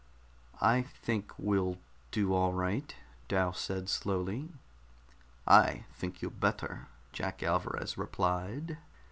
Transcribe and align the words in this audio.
"I 0.61 0.81
think 0.81 1.31
we'll 1.37 1.77
do 2.09 2.33
all 2.33 2.53
right," 2.53 2.95
Dal 3.27 3.53
said 3.53 3.87
slowly. 3.87 4.49
"I 5.45 5.85
think 5.93 6.23
you'd 6.23 6.39
better," 6.39 6.87
Jack 7.13 7.43
Alvarez 7.43 7.99
replied. 7.99 8.79